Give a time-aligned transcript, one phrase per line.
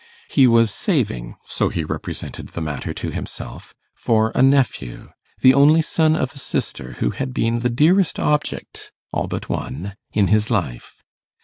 [0.31, 5.83] He was saving so he represented the matter to himself for a nephew, the only
[5.83, 10.49] son of a sister who had been the dearest object, all but one, in his
[10.49, 11.03] life.